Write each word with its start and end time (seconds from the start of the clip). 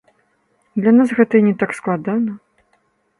Для 0.79 0.93
нас 0.99 1.09
гэта 1.19 1.33
і 1.41 1.45
не 1.49 1.51
так 1.65 1.75
складана. 1.81 2.33